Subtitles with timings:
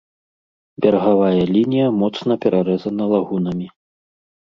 [0.85, 3.67] Берагавая лінія моцна перарэзана лагунамі.